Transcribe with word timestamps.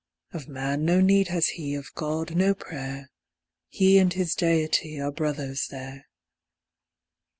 Of 0.33 0.47
man 0.47 0.83
no 0.83 0.99
need 0.99 1.27
has 1.27 1.49
he, 1.49 1.75
of 1.75 1.93
God, 1.93 2.35
no 2.35 2.55
prayer; 2.55 3.11
He 3.69 3.99
and 3.99 4.11
his 4.11 4.33
Deity 4.33 4.99
are 4.99 5.11
brothers 5.11 5.67
there. 5.69 6.07